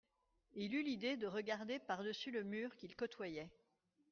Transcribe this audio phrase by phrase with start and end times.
[0.55, 3.51] Il eut l'idée de regarder par-dessus le mur qu'il côtoyait.